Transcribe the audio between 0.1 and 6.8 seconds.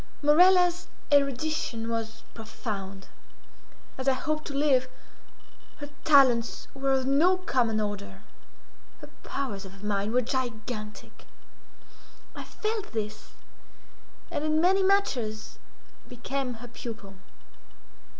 Morella's erudition was profound. As I hope to live, her talents